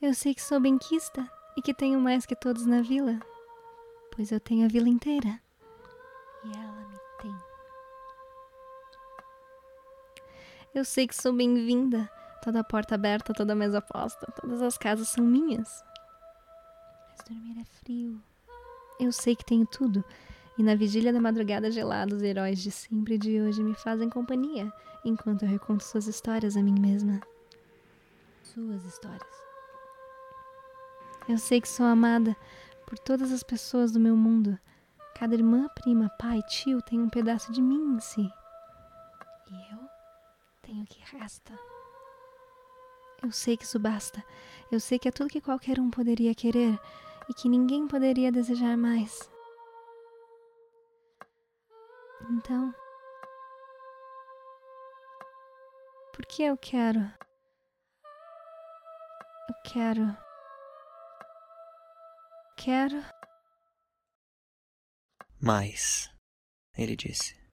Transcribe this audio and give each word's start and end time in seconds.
Eu 0.00 0.14
sei 0.14 0.32
que 0.32 0.40
sou 0.40 0.60
benquista 0.60 1.28
e 1.56 1.60
que 1.60 1.74
tenho 1.74 1.98
mais 1.98 2.24
que 2.24 2.36
todos 2.36 2.64
na 2.64 2.80
vila, 2.82 3.18
pois 4.14 4.30
eu 4.30 4.38
tenho 4.38 4.64
a 4.64 4.68
vila 4.68 4.88
inteira 4.88 5.40
e 6.44 6.56
ela 6.56 6.88
me 6.88 6.98
tem. 7.20 7.36
Eu 10.72 10.84
sei 10.84 11.08
que 11.08 11.16
sou 11.16 11.32
bem-vinda, 11.32 12.08
toda 12.44 12.60
a 12.60 12.64
porta 12.64 12.94
aberta, 12.94 13.34
toda 13.34 13.54
a 13.54 13.56
mesa 13.56 13.82
posta, 13.82 14.30
todas 14.40 14.62
as 14.62 14.78
casas 14.78 15.08
são 15.08 15.24
minhas. 15.24 15.82
Mas 17.10 17.24
dormir 17.28 17.60
é 17.60 17.64
frio. 17.64 18.22
Eu 19.00 19.10
sei 19.10 19.34
que 19.34 19.44
tenho 19.44 19.66
tudo, 19.66 20.04
e 20.56 20.62
na 20.62 20.76
vigília 20.76 21.12
da 21.12 21.20
madrugada 21.20 21.72
gelada, 21.72 22.14
os 22.14 22.22
heróis 22.22 22.60
de 22.60 22.70
sempre 22.70 23.16
e 23.16 23.18
de 23.18 23.40
hoje 23.40 23.64
me 23.64 23.74
fazem 23.74 24.08
companhia, 24.08 24.72
enquanto 25.04 25.42
eu 25.42 25.48
reconto 25.48 25.82
suas 25.82 26.06
histórias 26.06 26.56
a 26.56 26.62
mim 26.62 26.78
mesma. 26.78 27.20
Suas 28.44 28.84
histórias. 28.84 29.48
Eu 31.28 31.36
sei 31.36 31.60
que 31.60 31.68
sou 31.68 31.84
amada 31.84 32.34
por 32.86 32.98
todas 32.98 33.30
as 33.32 33.42
pessoas 33.42 33.92
do 33.92 34.00
meu 34.00 34.16
mundo. 34.16 34.58
Cada 35.14 35.34
irmã, 35.34 35.68
prima, 35.74 36.08
pai, 36.18 36.40
tio 36.48 36.80
tem 36.80 36.98
um 36.98 37.10
pedaço 37.10 37.52
de 37.52 37.60
mim 37.60 37.96
em 37.96 38.00
si. 38.00 38.32
E 39.50 39.72
eu 39.72 39.78
tenho 40.62 40.84
o 40.84 40.86
que 40.86 41.00
resta. 41.16 41.52
Eu 43.22 43.30
sei 43.30 43.58
que 43.58 43.64
isso 43.64 43.78
basta. 43.78 44.24
Eu 44.72 44.80
sei 44.80 44.98
que 44.98 45.06
é 45.06 45.10
tudo 45.10 45.28
que 45.28 45.40
qualquer 45.40 45.78
um 45.78 45.90
poderia 45.90 46.34
querer 46.34 46.80
e 47.28 47.34
que 47.34 47.46
ninguém 47.46 47.86
poderia 47.86 48.32
desejar 48.32 48.78
mais. 48.78 49.30
Então, 52.30 52.74
por 56.14 56.24
que 56.24 56.42
eu 56.42 56.56
quero? 56.56 57.00
Eu 59.48 59.54
quero 59.64 60.27
quero. 62.68 63.02
Mais, 65.40 66.10
ele 66.76 66.94
disse. 66.94 67.38